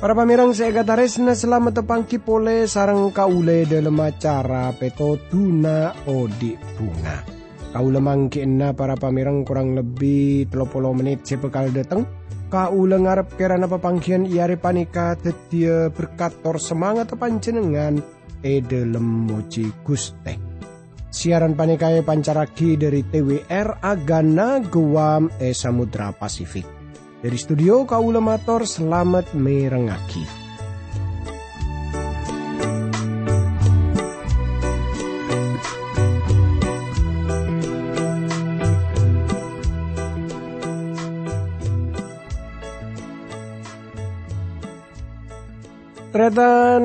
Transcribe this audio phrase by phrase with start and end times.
[0.00, 0.80] Para pamirang saya
[1.20, 7.20] na selamat tepangki pole sarang kaule dalam acara peto tuna odi bunga.
[7.76, 11.68] Kaule mangkina para pamirang kurang lebih 30 menit saya bekal
[12.50, 12.74] datang.
[12.74, 18.02] Kaule ngarep kerana papangkian iare panika tetia berkator semangat panjenengan
[18.42, 20.34] e dalam moji guste.
[21.10, 26.66] Siaran panikai pancaraki dari TWR Agana Guam e Samudra Pasifik.
[27.20, 30.39] Dari studio Kaula Mator, selamat merengaki.
[46.10, 46.82] Tretan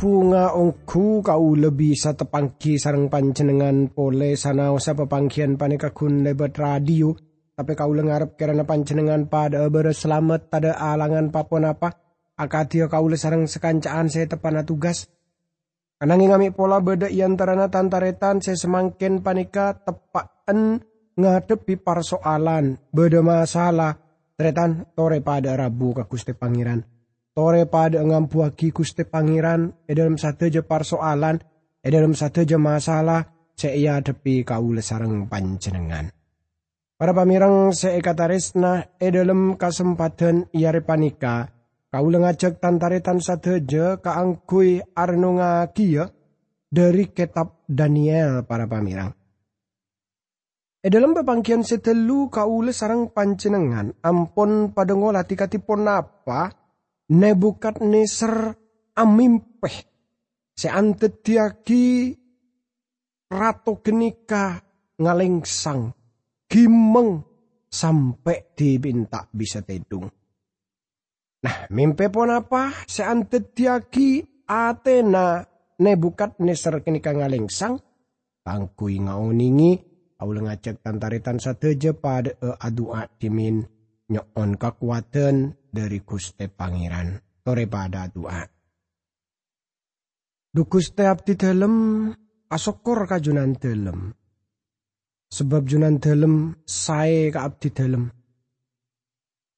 [0.00, 7.12] bunga ongku kau lebih tepangki sarang panjenengan pole sana usa pepangkian panekakun lebat radio.
[7.52, 12.00] Tapi kau lengarap kerana pancenengan pada berselamat tada alangan papon apa
[12.32, 15.04] akatia kau sarang sekancaan saya tepana tugas.
[16.00, 20.80] Ananging ngami pola beda iantarana tantaretan saya semakin panika tepaan
[21.20, 22.80] ngadepi persoalan.
[22.88, 24.00] Beda masalah
[24.32, 26.91] tretan tore pada rabu ke kuste pangeran
[27.32, 31.40] tore pada ngampuaki kuste pangeran e dalam satu je persoalan
[31.80, 33.24] e dalam satu je masalah
[33.56, 36.12] saya depi kau sarang pancenengan.
[36.96, 41.50] Para pamirang seekataresna e dalam kesempatan iare panika,
[41.90, 46.06] kau ngajak tantaretan sateja kaangkui arnunga kia
[46.70, 49.10] dari kitab Daniel para pamirang.
[50.82, 56.61] E dalam pepangkian setelu kau sarang pancenengan ampon pada ngolati katipon apa
[57.12, 58.56] nebukat neser
[58.96, 59.76] amimpeh
[60.56, 62.16] seantet tiaki
[63.28, 64.60] ratu genika
[64.96, 65.92] ngalengsang
[66.48, 67.24] gimeng
[67.72, 70.04] sampai dibinta bisa tedung.
[71.42, 72.70] Nah, mimpi pun apa?
[72.86, 75.42] Seantet tiaki Athena
[75.80, 77.80] nebukat neser kini ngalengsang.
[78.42, 79.72] Tangkui ngauningi,
[80.20, 83.62] aul ngajak tantaritan sateja pada e adua timin
[84.10, 87.32] nyokon kekuatan dari Guste Pangeran.
[87.42, 88.46] Pada doa.
[90.54, 92.06] Dukuste abdi dalam
[92.46, 94.14] asokor kajunan dalam.
[95.26, 98.06] Sebab junan dalam saya ke abdi dalam.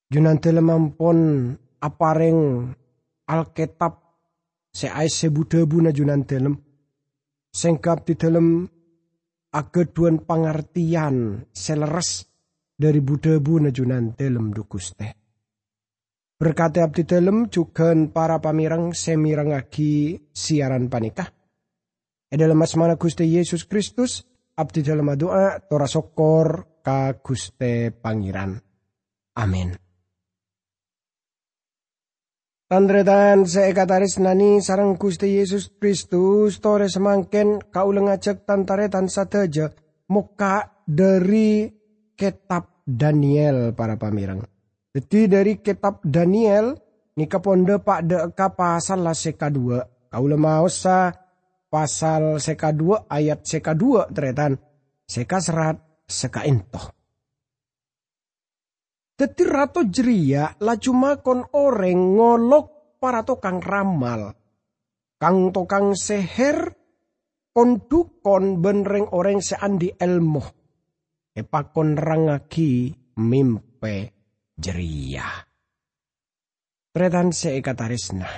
[0.08, 1.52] Junan dalam ampun
[1.84, 2.72] apareng
[3.28, 4.00] Alkitab
[4.72, 6.56] seai sebudebu na junan dalam.
[7.52, 8.64] Sengka abdi dalam
[9.52, 12.24] ageduan pengertian seleres
[12.80, 15.23] dari budebu na junan dalam dukuste.
[16.34, 21.30] Berkati abdi dalam juga para pamirang semirangaki siaran panikah.
[22.26, 24.26] E dalam asmana Gusti Yesus Kristus,
[24.58, 28.58] abdi dalam doa tora sokor ka Guste Pangeran.
[29.38, 29.78] Amin.
[32.64, 39.70] Tandretan seekataris nani sarang Gusti Yesus Kristus tore semangken kaulang ngajak tantaretan sateja
[40.10, 41.70] muka dari
[42.18, 44.53] kitab Daniel para pamirang.
[44.94, 46.70] Jadi dari kitab Daniel
[47.18, 49.82] nika ponde pak de ka pasal la seka dua.
[49.82, 51.10] Kau mau sa
[51.66, 54.54] pasal seka dua ayat seka dua teretan
[55.02, 56.94] seka serat seka intoh.
[59.18, 64.30] Teti rato jeria la cuma kon oreng ngolok para tokang ramal.
[65.18, 66.70] Kang tokang seher
[67.50, 70.42] kon dukon benreng oreng seandi elmo.
[71.34, 74.14] Epa kon rangaki mimpe
[74.58, 75.26] jeria.
[76.94, 78.28] Tretan seekatarisna.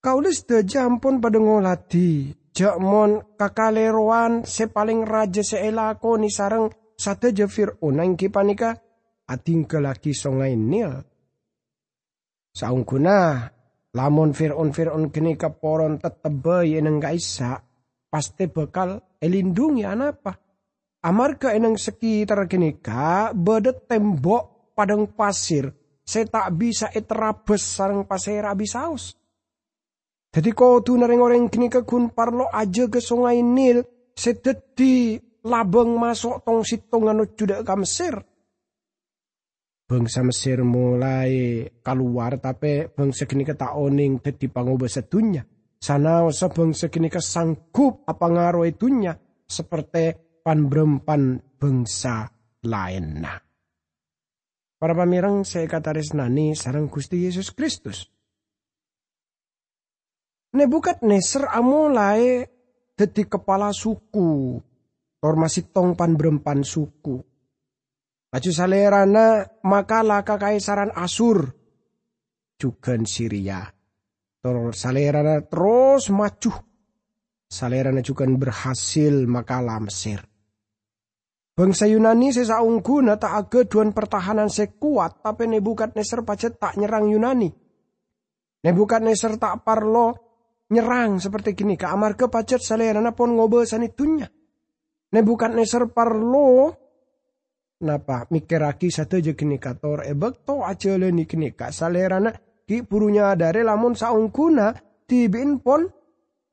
[0.00, 2.32] Kaulis de jampon pada ngolati.
[2.50, 6.66] Jakmon kakaleroan sepaling raja seelako ni sarang
[6.98, 8.74] sate je Fir'aun yang kipanika
[9.30, 10.90] ating kelaki songai nil.
[12.50, 13.46] Saung kuna
[13.94, 17.62] lamun Fir'aun kini kaporon tetebe yeneng gaisa
[18.10, 20.49] pasti bakal elindungi anapa.
[21.00, 25.72] Amarga eneng sekitar kini ka bedet tembok padang pasir
[26.10, 29.14] saya tak bisa eterabes sarang pasir abisaus.
[30.30, 33.82] Jadi kau tu nareng orang kini kekun parlo aja ke sungai Nil
[34.14, 38.14] sedeti labeng masuk tong sitong anu juda ke Mesir.
[39.86, 45.42] Bangsa Mesir mulai keluar tapi bangsa kini kata oning teti pangoba sedunya.
[45.80, 49.16] Sana usa bangsa kini kesangkup apa ngaruh itunya
[49.48, 52.28] seperti pan berempan bangsa
[52.64, 53.40] lainnya.
[54.80, 58.08] Para pamirang saya kata nani sarang Gusti Yesus Kristus
[60.50, 62.42] Nebukadneser amulai
[62.98, 64.58] dadi kepala suku.
[65.20, 67.22] Tor masih tong pan berempan suku.
[68.30, 71.54] Laju salerana makalah kekaisaran Asur.
[72.58, 73.62] Juga Syria.
[74.42, 76.52] Tor salerana terus maju.
[77.50, 80.29] Salerana juga berhasil makalah Mesir.
[81.50, 87.50] Bangsa Yunani sesa ungguna tak aga duan pertahanan sekuat tapi Nebukadneser pacet tak nyerang Yunani.
[88.64, 90.30] Nebukadneser tak parlo
[90.70, 94.28] nyerang seperti gini ke amarga pacet salerana pon ngobe sanitunya.
[95.10, 96.72] Nebukadnesar parlo
[97.80, 102.30] napa mikiraki satu je kini kator ebek to aja leni kini ka salerana
[102.68, 104.76] ki purunya dari lamun saungkuna
[105.08, 105.88] tibin pon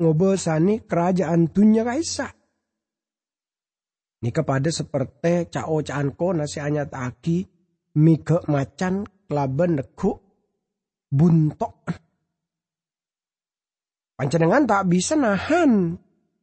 [0.01, 2.36] ngobe sani kerajaan tunya kaisa.
[4.17, 7.45] Ni kepada seperti cao caan ko nasi anyat aki
[8.01, 10.17] mike macan kelaben neku
[11.07, 12.07] buntok
[14.17, 15.93] Pancenengan tak bisa nahan,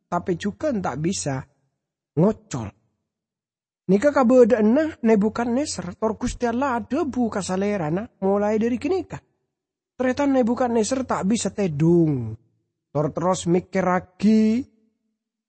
[0.06, 1.42] tapi juga tak bisa
[2.14, 2.70] ngocol.
[3.90, 9.18] Nika kabedana Nebukadnezar tor Gusti Allah debu kasalerana mulai dari kinika.
[9.98, 12.32] Ternyata Nebukadnezar tak bisa tedung.
[12.94, 14.62] Tor terus mikir lagi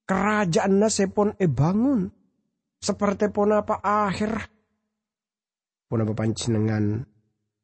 [0.04, 2.10] kerajaan sepon e bangun.
[2.86, 4.32] Seperti pon apa akhir.
[5.90, 7.02] Pon apa pancenengan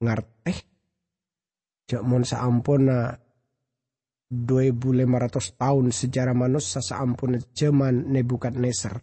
[0.01, 0.57] ngarteh.
[1.85, 3.13] Jak mon saampuna
[4.31, 8.97] 2500 tahun sejarah manusia saampun zaman Nebukadnezar.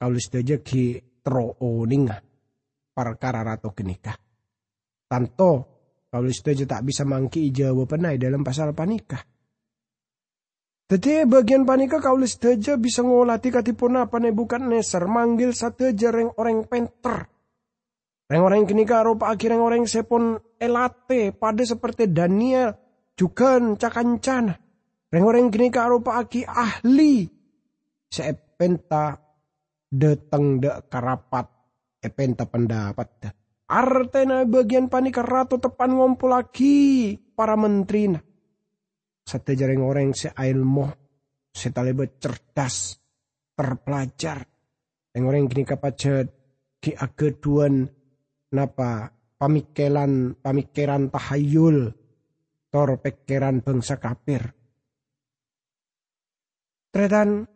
[0.00, 2.16] Kalau saja ki trooninga
[2.96, 4.16] perkara ratu kenikah.
[5.04, 5.52] Tanto
[6.08, 9.20] kalau saja tak bisa mangki jawab penai dalam pasal panikah.
[10.92, 17.32] Tetapi bagian panika kalau saja bisa ngolati katipun apa Nebukadnezar manggil satu jareng orang penter.
[18.28, 22.76] Reng orang kenikah rupa akhirnya orang sepon elate pada seperti Daniel
[23.16, 24.52] juga cakancana.
[25.08, 27.24] Reng-reng gini rupa aki ahli.
[28.12, 29.16] Seepenta
[29.88, 31.48] deteng de karapat.
[32.04, 33.32] Epenta pendapat.
[33.64, 38.31] Artena bagian panik ratu tepan ngumpul lagi para menteri.
[39.32, 40.84] Satu jareng orang se ilmu.
[41.48, 43.00] Setalebe cerdas.
[43.56, 44.44] Terpelajar.
[45.08, 46.28] Reng orang gini kapacet.
[46.76, 47.88] Ki ageduan.
[48.52, 49.08] Napa
[49.40, 51.88] pamikiran pamikiran tahayul
[52.68, 54.52] tor pikiran bangsa kafir.
[56.92, 57.48] Tretan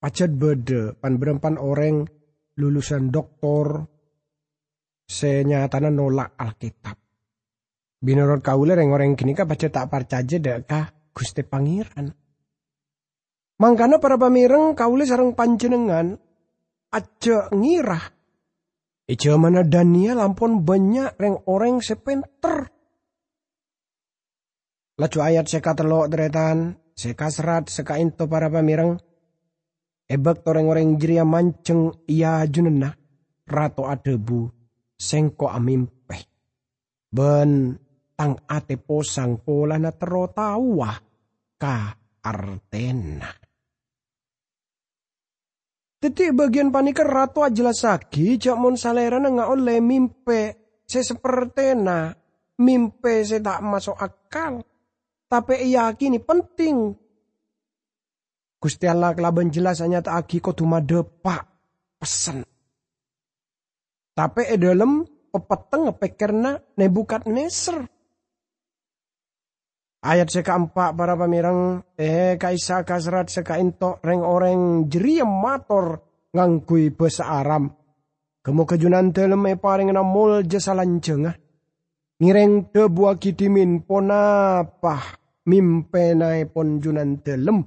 [0.00, 2.08] pacet bede pan berempan orang
[2.56, 3.84] lulusan doktor
[5.04, 7.05] senyatana nolak Alkitab.
[8.00, 12.12] Binurut kaula orang kah pacet tak parcaje dek kah Gusti Pangeran.
[13.56, 16.20] Mangkana para pamireng kaula sarang panjenengan
[16.92, 18.04] aja ngirah.
[19.06, 22.68] Eja mana Daniel ampun banyak reng orang sepenter
[24.96, 28.96] Laju ayat seka telok deretan, seka serat, seka into para pamireng.
[30.08, 32.96] Ebek toreng-oreng jiria manceng iya junena,
[33.44, 34.48] rato adebu,
[34.96, 36.24] sengko amimpeh.
[37.12, 37.76] Ben
[38.16, 40.90] tang ate posang pola na tero tawa
[41.60, 41.76] ka
[42.24, 43.28] artena.
[45.96, 50.40] Teti bagian panika ratu jelas lagi, jak mon salera na nga oleh mimpe,
[50.84, 52.12] se sepertena,
[52.60, 54.60] mimpe se tak masuk akal.
[55.26, 56.94] Tapi yakini penting.
[58.56, 61.42] Gusti Allah kelaban jelas hanya tak agi koduma depak
[61.98, 62.46] pesen.
[64.16, 67.95] Tapi e dalam pepeteng ngepikirna nebukat neser.
[70.06, 75.98] Ayat seka empat para pamirang eh kaisa kasrat seka into reng orang jeriam mator
[76.30, 77.74] ngangkui bahasa Aram.
[78.38, 81.34] Kemu kejunan dalam e paring namul jasa lancengah.
[82.22, 85.18] Ngireng tebuah kidimin ponapa
[85.50, 87.66] mimpenai pon junan dalam.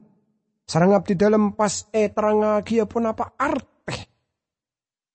[0.64, 3.96] Sarang abdi dalam pas e terangagi pun apa arte.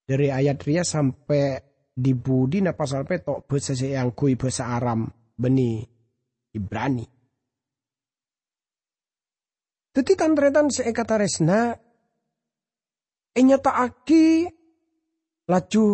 [0.04, 1.56] Dari ayat ria sampai
[1.88, 5.08] di budi na pasal petok bahasa yang kui bahasa Aram
[5.40, 5.80] beni
[6.52, 7.13] Ibrani.
[9.94, 11.70] Tandretan seekata resna
[13.30, 14.42] enyata aki
[15.46, 15.86] laju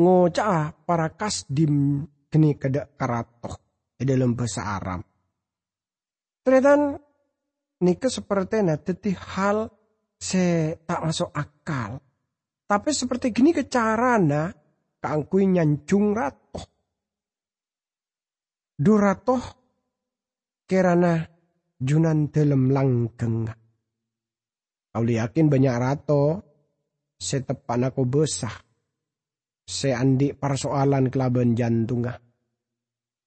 [0.00, 2.00] ngoca para kasdim
[2.32, 3.60] kini kada karato
[4.00, 5.04] di dalam bahasa Arab.
[6.40, 6.96] Ternyata
[7.84, 9.68] nika seperti nanti hal
[10.16, 12.00] se tak masuk akal.
[12.64, 14.48] Tapi seperti gini ke carana
[15.02, 16.64] kangkui nyancung ratoh.
[18.80, 19.42] Duratoh
[20.64, 21.20] kerana
[21.80, 23.48] junan dalam langgeng.
[24.90, 26.24] Kau yakin banyak rato
[27.16, 28.52] setepan aku besah
[29.70, 32.02] seandi persoalan kelaban jantung.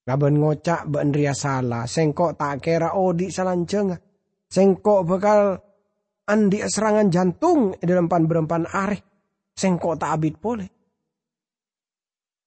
[0.04, 3.96] Ngaben ngocak ben ria salah, sengkok tak kira odi salanjeng.
[4.44, 5.56] Sengkok bakal
[6.28, 9.00] andi serangan jantung dalam pan berempan areh.
[9.56, 10.68] Sengkok tak abit boleh.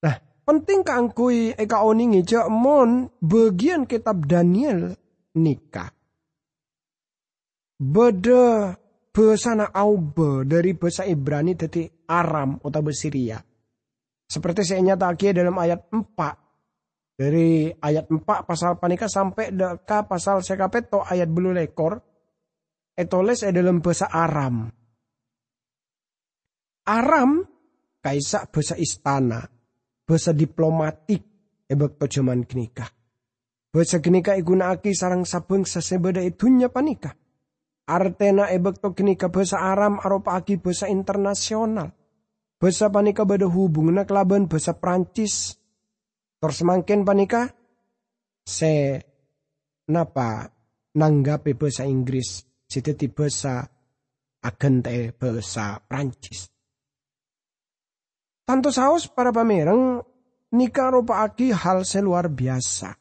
[0.06, 4.94] Nah, penting kangkui eka oni ngejak mon bagian kitab Daniel
[5.34, 5.97] nikah.
[7.78, 8.74] Beda
[9.14, 13.38] bahasa Aube dari bahasa Ibrani tadi Aram atau Syria.
[14.26, 19.54] Seperti saya nyatakan dalam ayat 4 dari ayat 4 pasal panika sampai
[19.86, 22.02] ke pasal sekapeto ayat belu lekor.
[22.98, 24.74] Etoles dalam bahasa Aram.
[26.90, 27.46] Aram
[28.02, 29.46] kaisak bahasa istana.
[30.02, 31.22] Bahasa diplomatik
[31.70, 32.90] ebek zaman kenikah.
[33.70, 37.14] Bahasa kenika igunaake sarang sabeng sasebeda itunya panika.
[37.88, 41.96] Artena ebek to kenika bahasa Aram aropa aki bahasa internasional.
[42.60, 45.56] Bahasa panika beda hubungan kelaban bahasa Prancis,
[46.38, 47.50] Terus semakin panika
[48.46, 49.02] se
[49.90, 50.46] napa
[50.94, 53.66] nanggapi bahasa Inggris siteti bahasa
[54.46, 56.46] agente bahasa Prancis.
[58.46, 60.06] Tanto saus para pamerang
[60.54, 62.96] nikah rupa aki hal seluar biasa.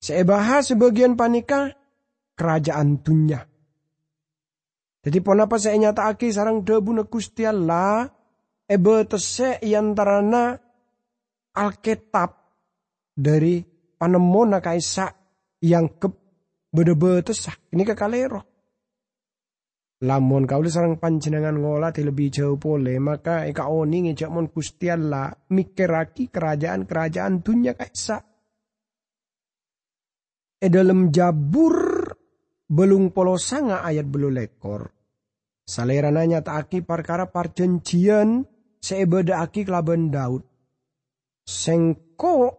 [0.00, 1.72] Saya bahas sebagian panika
[2.34, 3.49] kerajaan dunia.
[5.00, 8.04] Jadi apa saya nyata aki sarang debu na Gusti Allah
[8.68, 10.60] ebe tese yantarana
[11.56, 12.30] Alkitab
[13.16, 13.64] dari
[13.96, 15.08] panemona kaisa
[15.64, 16.08] yang ke
[16.68, 17.32] bede-bede
[17.72, 18.40] ini ke kalero.
[20.00, 25.28] Lamun kau sarang panjenengan ngolah di lebih jauh pole maka eka oni ngejak mon kustiala
[25.52, 28.16] mikiraki kerajaan-kerajaan dunia kaisa.
[30.60, 31.89] E dalam jabur
[32.70, 34.86] belum polo sanga ayat belum lekor.
[35.66, 38.46] Salerananya aki perkara parjanjian
[38.78, 40.42] seebeda aki kelaban Daud
[41.50, 42.54] sengko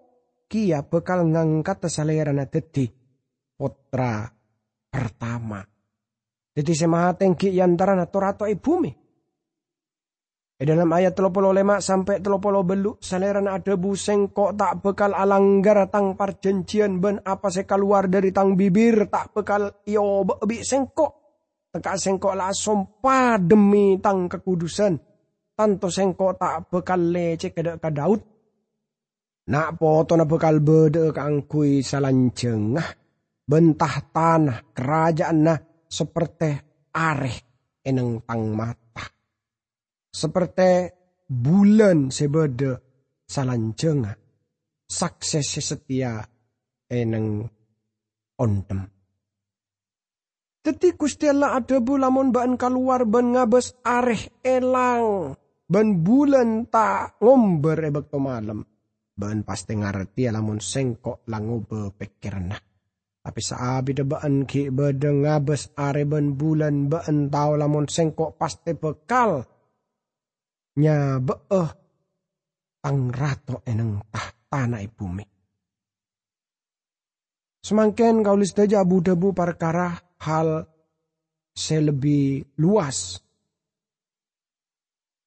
[0.51, 1.87] kia bekal ngangkat
[2.35, 2.91] na dadi
[3.55, 4.27] putra
[4.91, 5.63] pertama.
[6.51, 7.55] Jadi semaha tengki
[7.95, 9.00] na torato ibumi.
[10.61, 16.13] E dalam ayat 35 sampai 30 belu salerana ada buseng kok tak bekal alanggar tang
[16.13, 21.17] perjanjian ben apa se keluar dari tang bibir tak bekal iyo bebi sengkok.
[21.73, 23.01] Teka sengkok langsung
[23.41, 25.01] demi tang kekudusan.
[25.57, 28.21] Tanto sengkok tak bekal lece ke Daud
[29.49, 32.85] Nak poto na bekal bede kang kui salanjengah.
[33.49, 35.57] Bentah tanah kerajaan na
[35.89, 36.53] seperti
[36.93, 37.37] areh
[37.81, 38.80] eneng tang mata.
[40.11, 40.91] Seperti
[41.27, 42.71] bulan sebede
[43.25, 44.19] salanjengah.
[44.91, 46.19] Sukses setia
[46.91, 47.47] eneng
[48.35, 48.91] ontem.
[50.61, 55.33] Teti Gusti Allah ada bulamun baan keluar ban ngabes areh elang.
[55.65, 58.67] Ban bulan tak ngomber ebek to malam
[59.11, 62.57] Baan pasti ngarti alamun sengkok langu bepikirna.
[63.21, 68.73] Tapi saabi da baan ki beda ngabes are ban bulan baan tau lamun sengkok pasti
[68.73, 69.45] bekal.
[70.79, 71.69] Nya beeh
[72.87, 75.25] ang rato eneng tahta na bumi.
[77.61, 80.65] Semakin kau list aja abu debu perkara hal
[81.51, 83.19] selebih luas.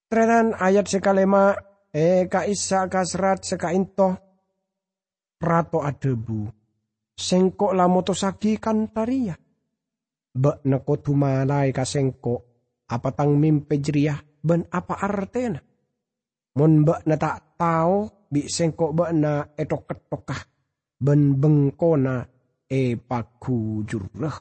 [0.08, 1.54] Trenan ayat sekalema
[1.94, 4.18] E ka isa kasrat sekainto
[5.38, 6.50] rato adebu.
[7.14, 9.38] Sengko lamoto sagi kantaria.
[10.34, 12.34] Ba nako tumalay ka sengko
[12.90, 15.60] apatang mimpejriah ben apa artena.
[16.54, 20.40] Mon ba na tak tao bi sengko ba na etok ketokah
[21.00, 22.22] ben bengkona
[22.68, 24.36] e paku jurah.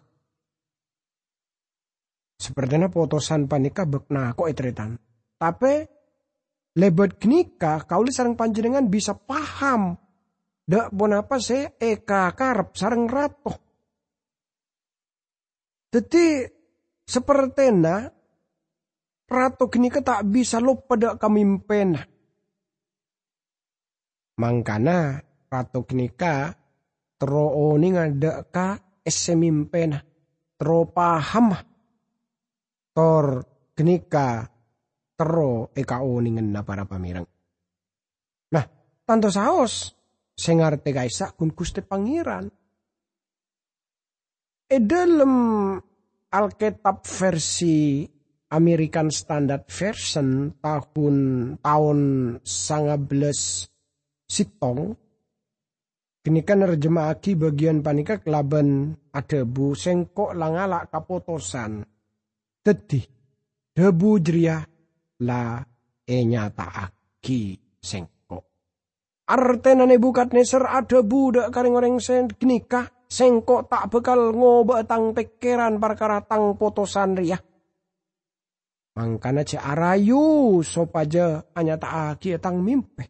[2.38, 5.00] Seperti na potosan panika bek na ko etretan.
[5.40, 5.74] Tapi
[6.76, 9.96] lebet knika kauli sarang panjenengan bisa paham.
[10.64, 13.54] Dak bon apa se eka karep sarang rato.
[15.94, 16.42] Jadi
[17.04, 17.70] seperti
[19.30, 22.02] na rato knika tak bisa lupa dak kamimpena.
[24.40, 26.52] Mangkana rato knika
[27.16, 30.02] tro oni ngada ka esemimpena.
[30.58, 31.56] Tro paham
[32.94, 33.26] tor
[33.74, 34.48] knika
[35.18, 37.26] tero EKO ningen na para pamirang.
[38.54, 38.66] Nah,
[39.06, 39.94] tanto saos
[40.34, 42.50] sengarte kaisa kun kuste pangeran.
[44.70, 45.34] E dalam
[46.34, 48.10] Alkitab versi
[48.54, 51.18] American Standard Version tahun
[51.66, 52.00] tahun
[53.10, 53.66] belas
[54.30, 54.94] sitong
[56.24, 61.84] Kini kan nerjemahaki bagian panika kelaban ada bu sengkok langala kapotosan.
[62.64, 63.04] Tedi
[63.76, 64.64] debu jeria
[65.20, 65.60] la
[66.08, 68.40] e nyata aki sengko.
[69.28, 76.24] Artena Nebukadnesar ada budak karing orang sen nikah sengkok tak bekal ngoba tang pikiran perkara
[76.24, 77.36] tang potosan ria.
[78.94, 83.10] Mangkana ce arayu sopaja hanya tak aki tang mimpe.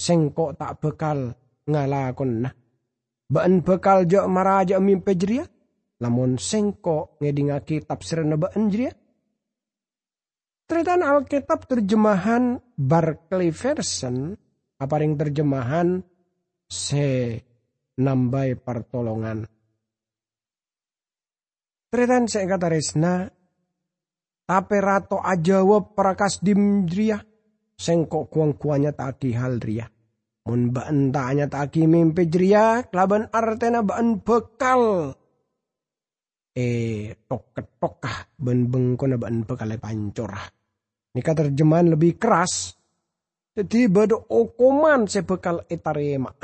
[0.00, 1.36] Sengkok tak bekal
[1.68, 2.54] ngalakon nah.
[3.28, 5.44] Baan bekal jo maraja mimpe jeria.
[6.00, 8.96] Lamun sengkok ngedingaki tafsiran baan jeria.
[10.64, 14.32] Tretan Alkitab terjemahan Barclay Version
[14.80, 16.00] apa yang terjemahan
[16.64, 17.36] se
[18.00, 19.44] nambai pertolongan.
[21.90, 23.26] Tretan saya kata resna,
[24.50, 27.22] tapi rato ajawa prakas dimdria,
[27.78, 29.86] sengkok kuang kuanya tak hal ria.
[30.50, 35.14] Mun baan tanya tak mimpi jria, kelaban artena baan bekal.
[36.50, 40.42] Eh, tok ketokah ben bengkona baan bekal pancorah.
[41.14, 42.74] Nika terjemahan lebih keras,
[43.54, 46.34] jadi bado okoman sebekal etarema.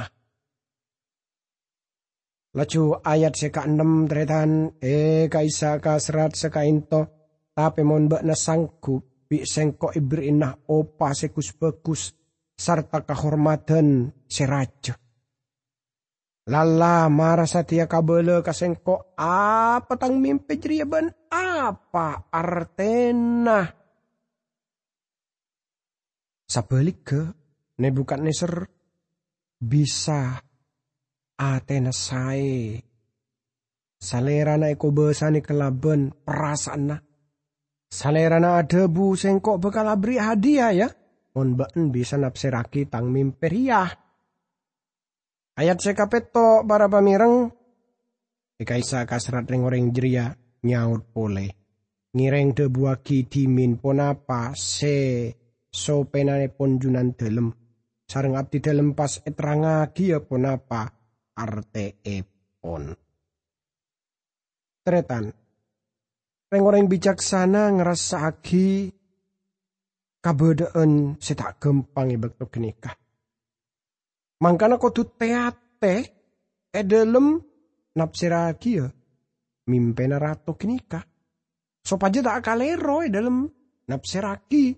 [2.55, 7.26] Laju ayat seka enam tretan e kaisa ka serat seka into
[7.57, 12.13] tapi mon bak na sanggup bi sengko inah opa sekus bagus
[12.53, 14.93] serta kehormatan seraja.
[16.47, 23.67] Lala marah satia kabele kasengko apa tang mimpi jeriaban apa artena
[26.47, 27.21] Sabalik ke
[27.77, 28.71] Nebukadnezar
[29.61, 30.41] bisa
[31.37, 32.81] Athena sae.
[34.01, 36.97] Salerana eko besani kelaben perasaan
[37.87, 40.89] Salerana ada bu sengkok bekal abri hadiah ya.
[41.37, 43.89] On baen bisa napseraki tang mimperiah.
[45.57, 47.53] Ayat sekapeto para pamireng.
[48.57, 50.33] Ikaisa kasrat ring orang jeria
[50.65, 51.47] nyaut pole.
[52.17, 55.29] Ngireng debuaki dimin ponapa se
[55.77, 57.53] so penane pon junan dalem
[58.09, 60.83] sareng abdi dalem pas etrangagi apa napa
[61.37, 62.01] arte
[62.57, 62.97] pon
[64.81, 65.29] tretan
[66.57, 68.89] Reng orang bijaksana ngerasaki
[70.25, 72.97] kabedaan setak gempang ibekto genikah.
[74.41, 75.97] Mangkana kudu teate
[76.73, 77.37] edelem
[77.93, 78.89] napsiraki ya
[79.69, 81.05] mimpena ratu genikah.
[81.85, 83.45] Sopaja tak kalero e dalam
[83.93, 84.73] napsiraki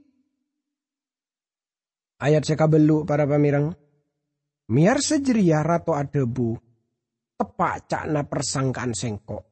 [2.18, 3.70] Ayat sekabelu para pamirang.
[4.74, 6.58] Miar sejeria rato adebu.
[7.38, 9.47] Tepak cakna persangkaan sengkok.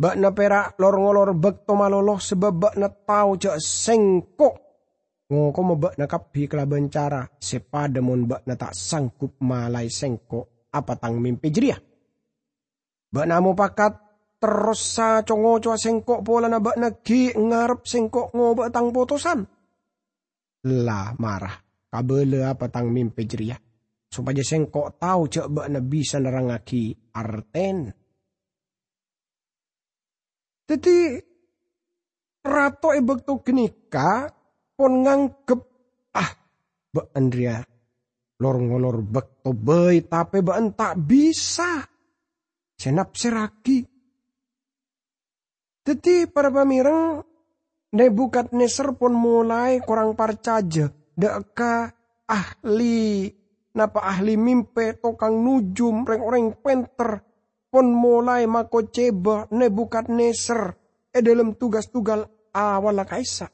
[0.00, 4.54] Bak na perak lor ngolor bekto maloloh sebab bak na tau cak sengkok.
[5.28, 7.20] Ngoko bak na kapi kelaban cara.
[7.28, 10.72] Sepademon bak na tak sangkup malai sengkok.
[10.72, 11.76] Apa tang mimpi jeria.
[13.12, 13.92] Bak namu pakat
[14.40, 19.44] terus sa congo coa sengkok pola na bak na ki ngarep sengkok ngobak tang potosan.
[20.64, 21.60] Lah marah
[21.92, 23.60] kabele apa tang mimpi jeria.
[24.08, 27.99] Supaya sengkok tahu cek bak na bisa nerangaki arten.
[30.70, 31.18] Jadi
[32.46, 34.30] rato ebek tu kenika
[34.78, 35.60] pon ngangkep
[36.14, 36.30] ah
[36.94, 37.58] bak Andrea
[38.38, 41.82] lor ngolor bek to bay tapi bak tak bisa.
[42.78, 43.84] Senap seraki.
[45.84, 47.20] Jadi para pamirang
[47.90, 51.90] Nebukadnezar pun mulai kurang parcaja deka
[52.30, 53.26] ahli
[53.74, 57.18] napa ahli mimpe tokang nujum reng orang penter
[57.70, 60.74] pon mulai mako ceba nebukat neser
[61.14, 63.48] e dalam tugas-tugas awal kaisa.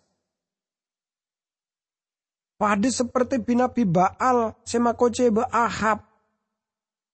[2.57, 6.01] Pada seperti binapi Baal semako ceba Ahab.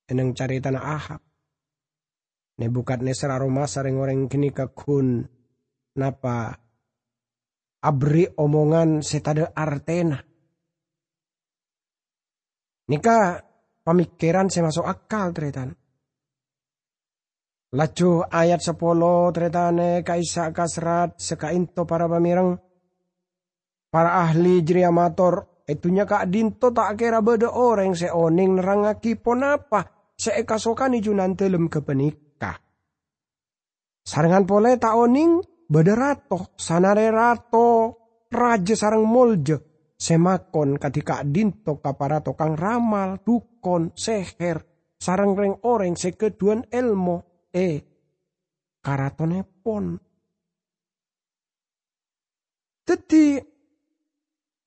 [0.06, 1.20] Eneng cari tanah Ahab.
[2.62, 5.26] Neser aroma sareng orang kini kakun.
[5.98, 6.54] Napa
[7.82, 10.22] abri omongan setada artena.
[12.86, 13.42] Nika
[13.82, 15.74] pemikiran saya masuk akal tretan.
[17.72, 22.60] Laju ayat sepuluh tretane kaisa kasrat sekainto para pamirang.
[23.88, 31.32] Para ahli jeriamator itunya kak dinto tak kira beda orang seoning nerangaki ponapa seekasokani junan
[31.32, 32.60] telem kepenikah.
[34.04, 37.68] Sarangan pole tak oning beda rato sanare rato
[38.28, 39.56] raja sarang molje
[39.96, 44.60] semakon katika dinto kapara tokang ramal, dukon, seher,
[45.00, 47.66] sarang reng oreng sekeduan elmo, e
[48.80, 49.94] karatone pon.
[52.82, 53.38] Jadi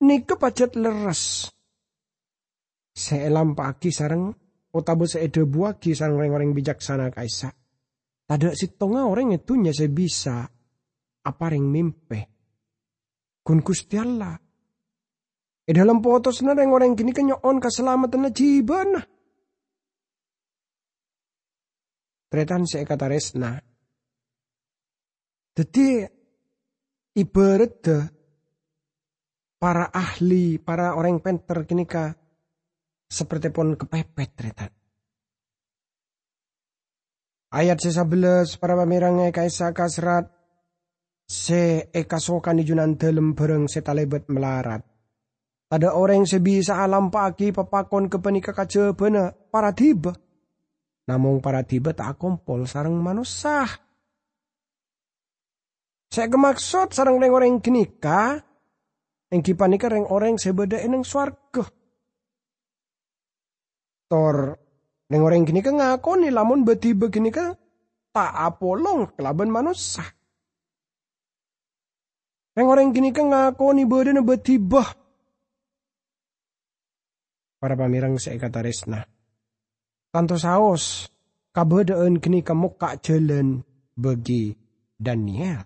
[0.06, 1.52] ni pacet leres.
[2.96, 4.32] Seelam pagi sarang
[4.72, 7.52] otabu seede buagi sarang reng-reng bijaksana kaisa.
[8.26, 10.48] Tada si tonga orang itu nya bisa
[11.26, 12.20] apa reng mimpe.
[13.44, 14.34] Kun Gusti Allah
[15.66, 19.02] E dalam potos na ring orang kini kenyoon keselamatan na jiban na.
[22.36, 23.56] Tretan si kata resna.
[25.56, 26.04] Jadi
[27.16, 27.80] ibarat
[29.56, 32.12] para ahli, para orang penter kini ka
[33.08, 34.68] seperti pun kepepet tretan.
[37.56, 40.28] Ayat sesabelas para pamirang kaisa kasrat
[41.24, 44.84] se eka sokan junan dalam bareng setalebet melarat.
[45.72, 50.25] Ada orang sebisa alam pagi papakon kepenika kaca bena para tiba.
[51.06, 52.18] Namun para tiba tak
[52.66, 53.66] sarang manusia.
[56.10, 58.42] Saya kemaksud sarang reng orang kenika,
[59.30, 61.66] yang kipanika reng orang sebeda eneng swarga.
[64.06, 64.66] Tor
[65.06, 67.54] Neng orang kini kan ngakoni lamun beti begini kan
[68.10, 70.02] tak apolong kelaban manusia.
[72.58, 74.90] Neng orang kini kan ngakoni badan beti bah.
[77.62, 79.06] Para pamirang saya kata resna.
[80.16, 81.12] Tanto saos
[81.52, 83.60] kabedaan kini kamu kak jalan
[83.92, 84.48] bagi
[84.96, 85.60] Daniel.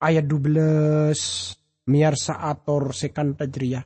[0.00, 3.84] Ayat 12 miar saator sekan tajriah.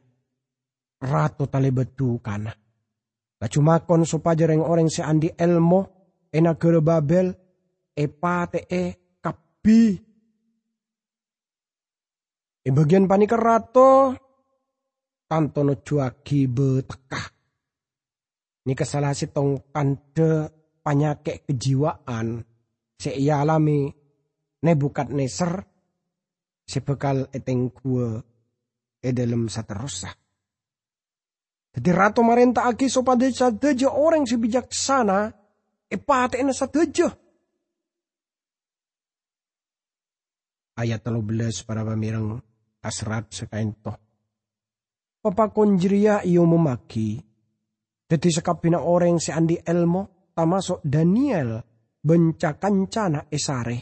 [1.03, 2.55] Ratu tali betu kana
[3.43, 7.35] Lacumakon supaya reng orang si andi elmo, ena gere babel,
[7.99, 8.83] e pate e
[9.19, 9.83] kapi.
[12.63, 14.15] E bagian panika rato,
[15.27, 17.38] tanto no cuaki betekah.
[18.69, 20.53] Ini kesalah si tong tante
[20.85, 22.37] panyake kejiwaan,
[23.01, 23.89] si ia alami
[24.61, 25.65] nebukat neser,
[26.69, 28.21] si bekal eteng kue
[29.01, 30.13] e dalam saterosa.
[31.73, 35.33] Jadi ratu marenta aki sopada sadeja orang si bijaksana,
[35.89, 37.09] epate na sadeja.
[40.77, 42.37] Ayat 13 para pamirang
[42.85, 43.97] asrat sekain toh.
[45.25, 47.28] Papa konjria iyo memaki.
[48.09, 51.61] Jadi sekapina orang si andi elmo, tamasok Daniel,
[52.01, 53.79] benca kancana esare,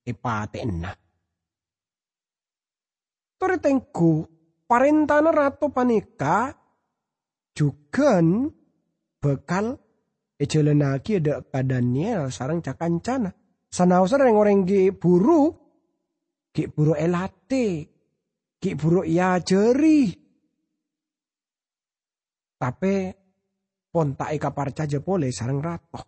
[0.00, 0.88] epate na.
[3.36, 4.12] Toretengku,
[4.64, 6.56] parentana ratu panika,
[7.52, 8.24] juga
[9.20, 9.76] bekal
[10.40, 13.28] ejelenaki ada ka Daniel sarang cakancana.
[13.68, 15.52] Sanau sarang orang gi buru,
[16.56, 17.66] gi buru elate,
[18.56, 20.08] gi buru ya jeri.
[22.60, 23.19] Tapi
[23.90, 26.00] ponta ika parca pole sarang rato.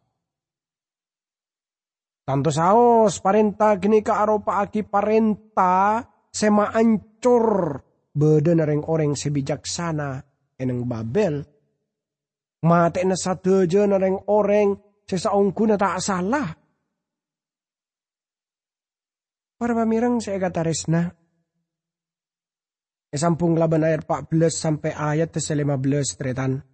[2.22, 7.76] Tanto saos parenta gini ka aropa aki parenta sema ancur
[8.14, 10.22] beden orang sebijaksana
[10.54, 11.42] eneng Babel.
[12.62, 16.46] Mate na sadeja na reng oreng sesaungku na tak salah.
[19.58, 21.10] Para pamirang saya kata resna.
[23.10, 26.71] Esampung laban ayat 14 sampai ayat 15 tretan.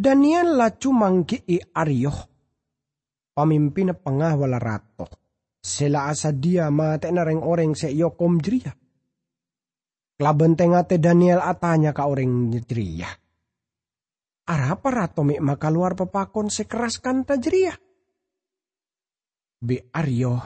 [0.00, 2.18] Daniel lacu mangki i Aryoh.
[3.36, 5.04] Pamimpin pengawal rato.
[5.60, 8.72] Sela asa dia mate na reng oreng se yokom jria.
[10.24, 13.12] Laban tengate Daniel atanya ka orang nyedriya.
[14.48, 17.76] Arapa rato mi maka luar pepakon sekeras kanta jeria.
[19.60, 20.40] Be Aryo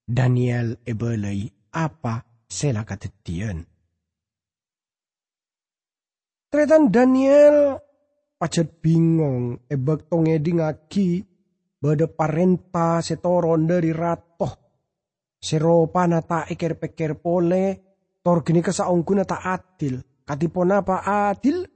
[0.00, 1.44] Daniel ebelai
[1.76, 3.60] apa sela katetian.
[6.48, 7.91] Tretan Daniel
[8.42, 11.08] pacet bingong ebek tongedi ngaki
[11.78, 14.58] bade parenta setoron dari ratoh.
[15.38, 19.98] Seropa nata eker peker pole Tor gini kesaungku na ta adil.
[20.22, 21.66] Katipon apa adil?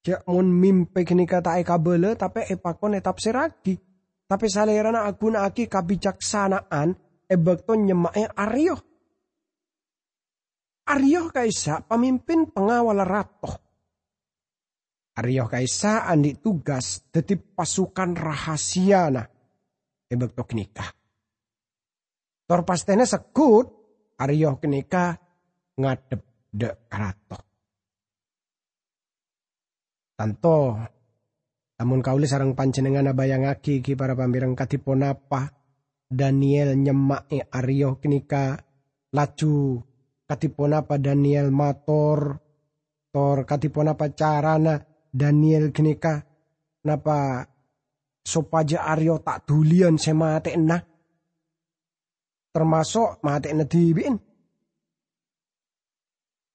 [0.00, 3.76] Jak mun mimpe gini kata e kabele tapi e pakon etap seragi.
[4.24, 6.96] Tapi salerana aku na aki kabijaksanaan
[7.28, 8.76] e bekto nyemae Aryo.
[10.88, 13.71] Aryo kaisa pemimpin pengawal ratoh.
[15.12, 15.44] Aryo
[16.08, 19.22] andi tugas tetip pasukan rahasia na
[20.08, 20.88] e bekto nikah.
[22.48, 23.68] Tor pastene sekut
[24.16, 25.12] Aryo kenika
[25.76, 27.38] ngadep de karato.
[30.16, 30.58] Tanto
[31.76, 35.50] namun kauli sarang panjenengan aki ki para pamirang katipon apa
[36.08, 38.56] Daniel nyemak Aryo kenika
[39.12, 39.82] laju
[40.24, 42.38] katipon apa Daniel mator
[43.12, 46.24] tor katipon apa carana Daniel kenika
[46.88, 47.44] napa
[48.24, 50.92] sopaja Aryo tak dulian semate enak
[52.52, 54.16] termasuk mati dibiin.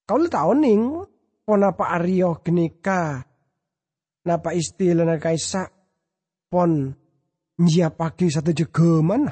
[0.08, 1.04] Kau tahu ning,
[1.44, 3.20] ponapa Aryo genika,
[4.24, 5.68] napa istilah na kaisa,
[6.48, 6.96] pon
[7.60, 9.28] njia pagi satu jegeman.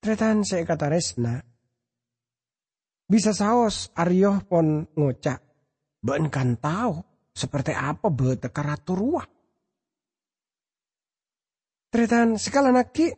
[0.00, 1.36] Tretan saya kata resna.
[3.04, 5.53] Bisa saos Aryo pon ngocak.
[6.04, 7.00] Ben kan tahu
[7.32, 9.24] seperti apa bete karaturua.
[11.88, 13.08] Tretan sekala naki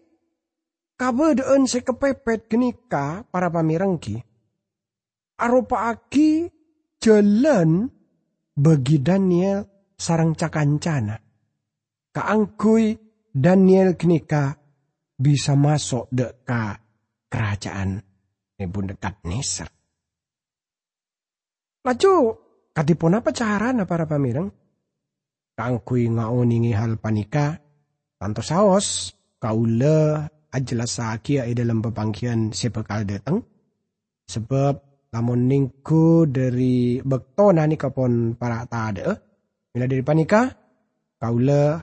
[0.95, 4.23] kabedeen se kepepet genika para pamirengki.
[5.43, 6.47] Arupa aki
[7.03, 7.91] jalan
[8.55, 9.67] bagi Daniel
[9.99, 11.19] sarang cakancana.
[12.15, 12.95] Kaangkui
[13.35, 14.55] Daniel genika
[15.19, 16.79] bisa masuk deka
[17.29, 18.01] kerajaan
[18.57, 19.69] dekat Neser.
[21.85, 22.46] Laju,
[22.77, 24.53] katipun apa carana para pamireng?
[25.57, 27.57] Kangkui ngauningi hal panika,
[28.21, 33.41] tanto saos, kaula ajelas sakia e dalam pepangkian sepekal dateng.
[34.29, 34.75] Sebab
[35.17, 39.09] lamun ningku dari bektona ni kapon para tade,
[39.73, 40.53] bila dari panika,
[41.17, 41.81] kaula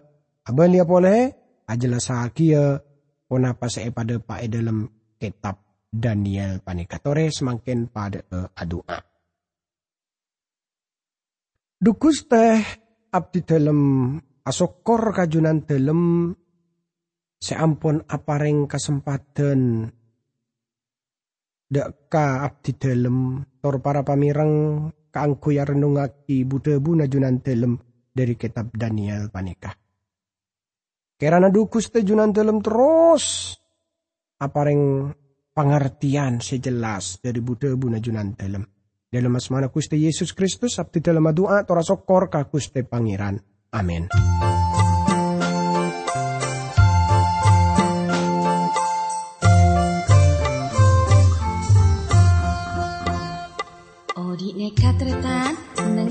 [0.86, 1.21] boleh
[1.65, 2.77] ajelas sakia
[3.34, 4.86] Kenapa saya pada pak dalam
[5.17, 5.58] kitab
[5.89, 9.12] Daniel panikatore semakin pada uh, adua.
[11.84, 12.63] Dukus teh
[13.12, 14.15] abdi dalam
[14.48, 16.32] asokor kajunan dalam
[17.36, 19.91] seampun apareng kesempatan
[21.67, 27.76] deka abdi dalam tor para pamirang kaangku ya renungaki buna junan dalam
[28.15, 29.76] dari kitab Daniel panikah.
[31.19, 33.60] Kerana dukus tejunan dalam terus.
[34.39, 35.12] Apa yang
[35.52, 38.39] pengertian sejelas dari Buddha buna junan
[39.13, 39.30] dalam.
[39.30, 43.38] Dalam asmana kuste Yesus Kristus, abdi dalam doa, tora sokor kakuste pangeran.
[43.69, 44.10] Amin.
[54.17, 55.54] Odi nekat retan
[55.93, 56.10] nang